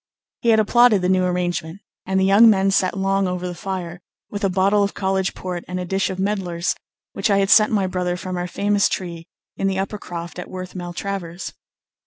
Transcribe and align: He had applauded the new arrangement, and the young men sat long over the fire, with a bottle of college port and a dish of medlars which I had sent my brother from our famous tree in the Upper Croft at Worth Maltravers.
He 0.41 0.49
had 0.49 0.59
applauded 0.59 1.03
the 1.03 1.09
new 1.09 1.25
arrangement, 1.25 1.79
and 2.07 2.19
the 2.19 2.25
young 2.25 2.49
men 2.49 2.71
sat 2.71 2.97
long 2.97 3.27
over 3.27 3.45
the 3.47 3.53
fire, 3.53 4.01
with 4.31 4.43
a 4.43 4.49
bottle 4.49 4.81
of 4.81 4.95
college 4.95 5.35
port 5.35 5.63
and 5.67 5.79
a 5.79 5.85
dish 5.85 6.09
of 6.09 6.17
medlars 6.17 6.73
which 7.13 7.29
I 7.29 7.37
had 7.37 7.51
sent 7.51 7.71
my 7.71 7.85
brother 7.85 8.17
from 8.17 8.35
our 8.35 8.47
famous 8.47 8.89
tree 8.89 9.27
in 9.57 9.67
the 9.67 9.77
Upper 9.77 9.99
Croft 9.99 10.39
at 10.39 10.49
Worth 10.49 10.73
Maltravers. 10.73 11.53